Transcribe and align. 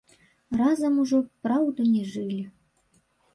Разам 0.61 0.95
ужо, 1.03 1.19
праўда, 1.49 1.79
не 1.93 2.03
жылі. 2.15 2.41